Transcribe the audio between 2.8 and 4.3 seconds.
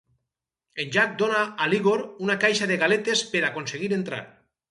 galetes per aconseguir entrar.